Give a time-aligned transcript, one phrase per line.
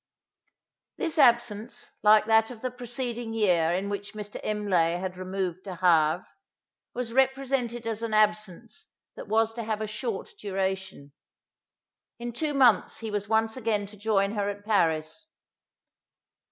[0.97, 4.39] This absence, like that of the preceding year in which Mr.
[4.43, 6.25] Imlay had removed to Havre,
[6.95, 11.11] was represented as an absence that was to have a short duration.
[12.17, 15.27] In two months he was once again to join her at Paris.